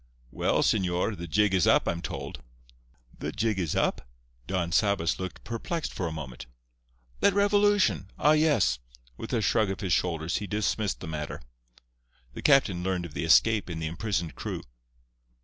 "Well, 0.31 0.63
señor, 0.63 1.15
the 1.15 1.27
jig 1.27 1.53
is 1.53 1.67
up, 1.67 1.87
I'm 1.87 2.01
told." 2.01 2.41
"The 3.19 3.31
jig 3.31 3.59
is 3.59 3.75
up?" 3.75 4.09
Don 4.47 4.71
Sabas 4.71 5.19
looked 5.19 5.43
perplexed 5.43 5.93
for 5.93 6.07
a 6.07 6.11
moment. 6.11 6.47
"That 7.19 7.35
revolution—ah, 7.35 8.31
yes!" 8.31 8.79
With 9.15 9.31
a 9.31 9.43
shrug 9.43 9.69
of 9.69 9.81
his 9.81 9.93
shoulders 9.93 10.37
he 10.37 10.47
dismissed 10.47 11.01
the 11.01 11.07
matter. 11.07 11.39
The 12.33 12.41
captain 12.41 12.81
learned 12.81 13.05
of 13.05 13.13
the 13.13 13.25
escape 13.25 13.69
and 13.69 13.79
the 13.79 13.85
imprisoned 13.85 14.33
crew. 14.33 14.63